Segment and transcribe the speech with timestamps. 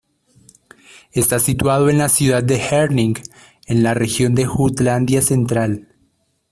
[1.11, 3.13] Está situado en la ciudad de Herning,
[3.67, 5.89] en la región de Jutlandia Central.